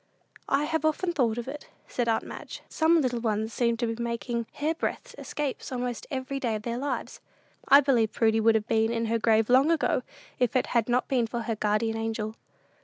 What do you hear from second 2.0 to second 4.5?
aunt Madge. "Some little ones seem to be making